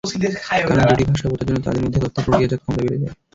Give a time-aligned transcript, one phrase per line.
[0.61, 3.13] কারণ, দুটি ভাষা বোঝার জন্য তাদের মধ্যে তথ্য প্রক্রিয়াজাত ক্ষমতা বেড়ে যায়।